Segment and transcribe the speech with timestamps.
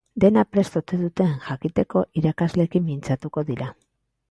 [0.23, 3.71] Dena prest ote duten jakiteko irakasleekin mintzatuko dira.